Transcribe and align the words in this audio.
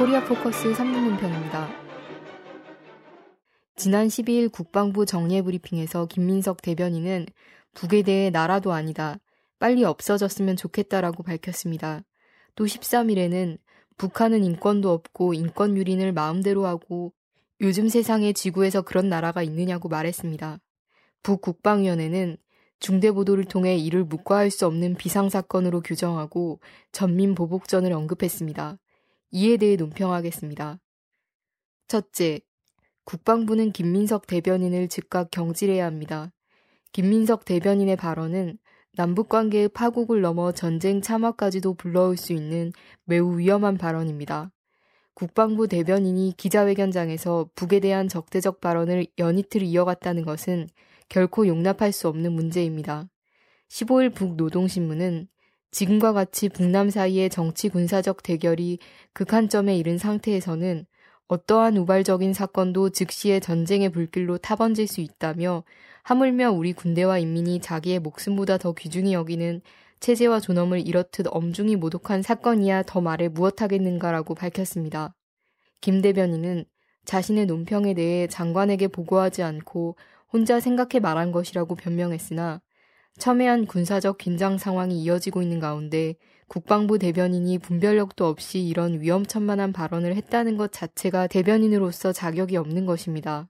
코리아 0.00 0.24
포커스 0.24 0.72
3분 0.72 1.10
논평입니다. 1.10 1.68
지난 3.76 4.08
12일 4.08 4.50
국방부 4.50 5.04
정례 5.04 5.42
브리핑에서 5.42 6.06
김민석 6.06 6.62
대변인은 6.62 7.26
북에 7.74 8.00
대해 8.00 8.30
나라도 8.30 8.72
아니다. 8.72 9.18
빨리 9.58 9.84
없어졌으면 9.84 10.56
좋겠다라고 10.56 11.22
밝혔습니다. 11.22 12.00
또 12.54 12.64
13일에는 12.64 13.58
북한은 13.98 14.42
인권도 14.42 14.90
없고 14.90 15.34
인권 15.34 15.76
유린을 15.76 16.14
마음대로 16.14 16.64
하고 16.64 17.12
요즘 17.60 17.90
세상에 17.90 18.32
지구에서 18.32 18.80
그런 18.80 19.10
나라가 19.10 19.42
있느냐고 19.42 19.90
말했습니다. 19.90 20.60
북국방위원회는 21.22 22.38
중대 22.78 23.12
보도를 23.12 23.44
통해 23.44 23.76
이를 23.76 24.04
묵과할 24.04 24.50
수 24.50 24.64
없는 24.64 24.94
비상 24.94 25.28
사건으로 25.28 25.82
규정하고 25.82 26.58
전민 26.90 27.34
보복전을 27.34 27.92
언급했습니다. 27.92 28.78
이에 29.32 29.56
대해 29.56 29.76
논평하겠습니다. 29.76 30.80
첫째, 31.88 32.40
국방부는 33.04 33.72
김민석 33.72 34.26
대변인을 34.26 34.88
즉각 34.88 35.30
경질해야 35.30 35.84
합니다. 35.86 36.32
김민석 36.92 37.44
대변인의 37.44 37.96
발언은 37.96 38.58
남북 38.96 39.28
관계의 39.28 39.68
파국을 39.68 40.20
넘어 40.20 40.52
전쟁 40.52 41.00
참화까지도 41.00 41.74
불러올 41.74 42.16
수 42.16 42.32
있는 42.32 42.72
매우 43.04 43.38
위험한 43.38 43.78
발언입니다. 43.78 44.50
국방부 45.14 45.68
대변인이 45.68 46.34
기자회견장에서 46.36 47.50
북에 47.54 47.78
대한 47.80 48.08
적대적 48.08 48.60
발언을 48.60 49.06
연이틀 49.18 49.62
이어갔다는 49.62 50.24
것은 50.24 50.68
결코 51.08 51.46
용납할 51.46 51.92
수 51.92 52.08
없는 52.08 52.32
문제입니다. 52.32 53.08
15일 53.68 54.14
북노동신문은 54.14 55.28
지금과 55.70 56.12
같이 56.12 56.48
북남 56.48 56.90
사이의 56.90 57.30
정치 57.30 57.68
군사적 57.68 58.22
대결이 58.22 58.78
극한점에 59.12 59.76
이른 59.76 59.98
상태에서는 59.98 60.86
어떠한 61.28 61.76
우발적인 61.76 62.32
사건도 62.32 62.90
즉시에 62.90 63.38
전쟁의 63.38 63.90
불길로 63.90 64.38
타번질 64.38 64.88
수 64.88 65.00
있다며 65.00 65.62
하물며 66.02 66.50
우리 66.50 66.72
군대와 66.72 67.18
인민이 67.18 67.60
자기의 67.60 68.00
목숨보다 68.00 68.58
더 68.58 68.72
귀중히 68.72 69.12
여기는 69.12 69.60
체제와 70.00 70.40
존엄을 70.40 70.86
이렇듯 70.88 71.26
엄중히 71.30 71.76
모독한 71.76 72.22
사건이야 72.22 72.82
더 72.82 73.00
말해 73.00 73.28
무엇하겠는가라고 73.28 74.34
밝혔습니다. 74.34 75.14
김 75.80 76.00
대변인은 76.02 76.64
자신의 77.04 77.46
논평에 77.46 77.94
대해 77.94 78.26
장관에게 78.26 78.88
보고하지 78.88 79.42
않고 79.42 79.96
혼자 80.32 80.58
생각해 80.58 81.00
말한 81.00 81.32
것이라고 81.32 81.74
변명했으나 81.76 82.60
첨예한 83.20 83.66
군사적 83.66 84.16
긴장 84.16 84.56
상황이 84.56 84.98
이어지고 85.02 85.42
있는 85.42 85.60
가운데 85.60 86.14
국방부 86.48 86.98
대변인이 86.98 87.58
분별력도 87.58 88.26
없이 88.26 88.60
이런 88.60 89.02
위험천만한 89.02 89.74
발언을 89.74 90.16
했다는 90.16 90.56
것 90.56 90.72
자체가 90.72 91.26
대변인으로서 91.26 92.12
자격이 92.12 92.56
없는 92.56 92.86
것입니다. 92.86 93.46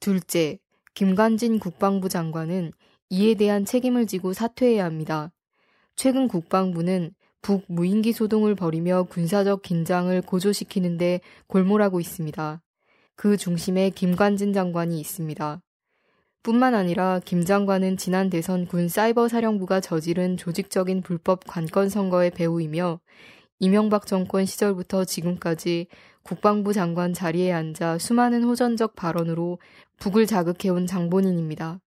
둘째, 0.00 0.58
김관진 0.92 1.58
국방부 1.58 2.10
장관은 2.10 2.72
이에 3.08 3.34
대한 3.34 3.64
책임을 3.64 4.06
지고 4.06 4.34
사퇴해야 4.34 4.84
합니다. 4.84 5.32
최근 5.96 6.28
국방부는 6.28 7.14
북 7.40 7.64
무인기 7.68 8.12
소동을 8.12 8.54
벌이며 8.54 9.04
군사적 9.04 9.62
긴장을 9.62 10.20
고조시키는데 10.20 11.22
골몰하고 11.46 12.00
있습니다. 12.00 12.62
그 13.16 13.38
중심에 13.38 13.88
김관진 13.88 14.52
장관이 14.52 15.00
있습니다. 15.00 15.62
뿐만 16.48 16.74
아니라 16.74 17.20
김 17.26 17.44
장관은 17.44 17.98
지난 17.98 18.30
대선 18.30 18.64
군 18.66 18.88
사이버 18.88 19.28
사령부가 19.28 19.80
저지른 19.80 20.38
조직적인 20.38 21.02
불법 21.02 21.44
관권 21.46 21.90
선거의 21.90 22.30
배후이며 22.30 23.00
이명박 23.58 24.06
정권 24.06 24.46
시절부터 24.46 25.04
지금까지 25.04 25.88
국방부 26.22 26.72
장관 26.72 27.12
자리에 27.12 27.52
앉아 27.52 27.98
수많은 27.98 28.44
호전적 28.44 28.96
발언으로 28.96 29.58
북을 29.98 30.24
자극해온 30.24 30.86
장본인입니다. 30.86 31.80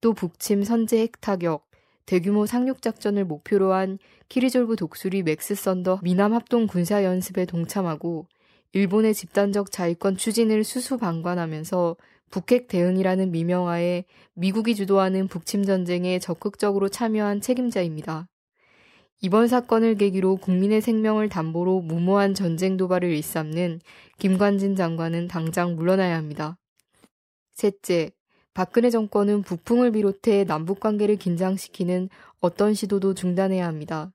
또 0.00 0.12
북침 0.12 0.64
선제 0.64 1.02
핵타격, 1.02 1.68
대규모 2.04 2.46
상륙작전을 2.46 3.24
목표로 3.24 3.72
한 3.72 4.00
키리졸브 4.28 4.74
독수리 4.74 5.22
맥스 5.22 5.54
썬더 5.54 6.00
미남 6.02 6.34
합동 6.34 6.66
군사 6.66 7.04
연습에 7.04 7.44
동참하고 7.44 8.26
일본의 8.72 9.14
집단적 9.14 9.70
자위권 9.70 10.16
추진을 10.16 10.64
수수방관하면서 10.64 11.96
북핵 12.30 12.68
대응이라는 12.68 13.32
미명하에 13.32 14.04
미국이 14.34 14.74
주도하는 14.74 15.28
북침 15.28 15.64
전쟁에 15.64 16.18
적극적으로 16.18 16.88
참여한 16.88 17.40
책임자입니다. 17.40 18.28
이번 19.20 19.48
사건을 19.48 19.96
계기로 19.96 20.36
국민의 20.36 20.80
생명을 20.80 21.28
담보로 21.28 21.80
무모한 21.82 22.32
전쟁 22.32 22.76
도발을 22.76 23.10
일삼는 23.10 23.80
김관진 24.18 24.76
장관은 24.76 25.28
당장 25.28 25.74
물러나야 25.76 26.16
합니다. 26.16 26.56
셋째, 27.52 28.12
박근혜 28.54 28.88
정권은 28.90 29.42
북풍을 29.42 29.92
비롯해 29.92 30.44
남북 30.44 30.80
관계를 30.80 31.16
긴장시키는 31.16 32.08
어떤 32.40 32.72
시도도 32.74 33.14
중단해야 33.14 33.66
합니다. 33.66 34.12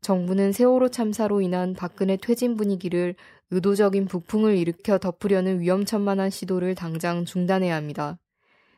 정부는 0.00 0.52
세월호 0.52 0.88
참사로 0.88 1.40
인한 1.40 1.74
박근혜 1.74 2.16
퇴진 2.16 2.56
분위기를 2.56 3.14
의도적인 3.50 4.06
북풍을 4.06 4.56
일으켜 4.56 4.98
덮으려는 4.98 5.60
위험천만한 5.60 6.30
시도를 6.30 6.74
당장 6.74 7.24
중단해야 7.24 7.76
합니다. 7.76 8.18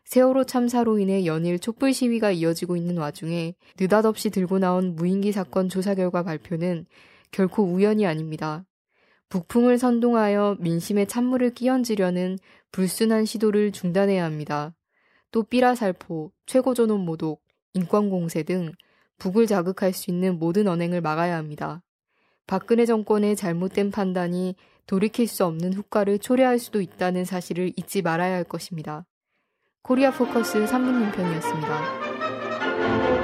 세월호 0.04 0.44
참사로 0.44 0.98
인해 0.98 1.24
연일 1.24 1.60
촛불 1.60 1.92
시위가 1.92 2.32
이어지고 2.32 2.76
있는 2.76 2.98
와중에 2.98 3.54
느닷없이 3.78 4.30
들고 4.30 4.58
나온 4.58 4.96
무인기 4.96 5.30
사건 5.30 5.68
조사 5.68 5.94
결과 5.94 6.24
발표는 6.24 6.86
결코 7.30 7.62
우연이 7.62 8.04
아닙니다. 8.04 8.64
북풍을 9.28 9.78
선동하여 9.78 10.56
민심의 10.58 11.06
찬물을 11.06 11.54
끼얹으려는 11.54 12.38
불순한 12.72 13.24
시도를 13.24 13.72
중단해야 13.72 14.24
합니다. 14.24 14.74
또 15.30 15.44
삐라살포, 15.44 16.32
최고존엄 16.46 17.00
모독, 17.04 17.42
인권공세 17.74 18.42
등 18.42 18.72
북을 19.18 19.46
자극할 19.46 19.92
수 19.92 20.10
있는 20.10 20.38
모든 20.38 20.68
언행을 20.68 21.00
막아야 21.00 21.36
합니다. 21.36 21.82
박근혜 22.46 22.86
정권의 22.86 23.36
잘못된 23.36 23.90
판단이 23.90 24.56
돌이킬 24.86 25.28
수 25.28 25.44
없는 25.44 25.74
후과를 25.74 26.18
초래할 26.18 26.58
수도 26.58 26.80
있다는 26.80 27.24
사실을 27.24 27.72
잊지 27.76 28.02
말아야 28.02 28.34
할 28.34 28.44
것입니다. 28.44 29.06
코리아 29.82 30.12
포커스 30.12 30.64
3분 30.64 30.98
논편이었습니다. 30.98 33.21